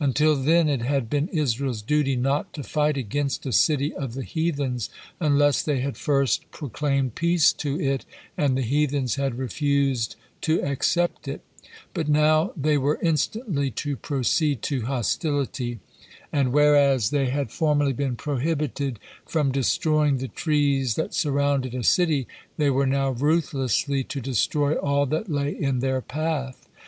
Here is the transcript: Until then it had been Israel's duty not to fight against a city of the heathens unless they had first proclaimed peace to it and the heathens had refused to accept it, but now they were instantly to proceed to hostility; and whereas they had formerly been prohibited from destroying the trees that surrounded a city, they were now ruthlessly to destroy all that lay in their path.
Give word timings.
Until 0.00 0.34
then 0.34 0.68
it 0.68 0.82
had 0.82 1.08
been 1.08 1.28
Israel's 1.28 1.80
duty 1.80 2.16
not 2.16 2.52
to 2.54 2.64
fight 2.64 2.96
against 2.96 3.46
a 3.46 3.52
city 3.52 3.94
of 3.94 4.14
the 4.14 4.24
heathens 4.24 4.90
unless 5.20 5.62
they 5.62 5.78
had 5.78 5.96
first 5.96 6.50
proclaimed 6.50 7.14
peace 7.14 7.52
to 7.52 7.80
it 7.80 8.04
and 8.36 8.58
the 8.58 8.62
heathens 8.62 9.14
had 9.14 9.38
refused 9.38 10.16
to 10.40 10.60
accept 10.64 11.28
it, 11.28 11.42
but 11.94 12.08
now 12.08 12.52
they 12.56 12.76
were 12.76 12.98
instantly 13.00 13.70
to 13.70 13.96
proceed 13.96 14.60
to 14.62 14.86
hostility; 14.86 15.78
and 16.32 16.52
whereas 16.52 17.10
they 17.10 17.26
had 17.26 17.52
formerly 17.52 17.92
been 17.92 18.16
prohibited 18.16 18.98
from 19.24 19.52
destroying 19.52 20.16
the 20.16 20.26
trees 20.26 20.96
that 20.96 21.14
surrounded 21.14 21.76
a 21.76 21.84
city, 21.84 22.26
they 22.56 22.70
were 22.70 22.86
now 22.88 23.10
ruthlessly 23.10 24.02
to 24.02 24.20
destroy 24.20 24.74
all 24.80 25.06
that 25.06 25.30
lay 25.30 25.50
in 25.52 25.78
their 25.78 26.00
path. 26.00 26.66